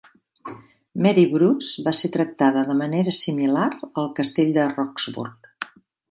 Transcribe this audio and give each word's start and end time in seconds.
Mary 1.05 1.25
Bruce 1.33 1.83
va 1.87 1.91
ser 1.97 2.09
tractada 2.15 2.63
de 2.69 2.77
manera 2.79 3.13
similar 3.17 3.67
al 4.05 4.09
castell 4.21 4.49
de 4.57 4.65
Roxburgh. 4.71 5.51